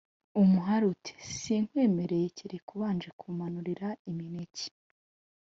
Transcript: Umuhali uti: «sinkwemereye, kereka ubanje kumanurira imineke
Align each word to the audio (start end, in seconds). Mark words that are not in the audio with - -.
Umuhali 0.41 0.85
uti: 0.93 1.13
«sinkwemereye, 1.39 2.27
kereka 2.37 2.69
ubanje 2.77 3.09
kumanurira 3.19 3.87
imineke 4.09 4.65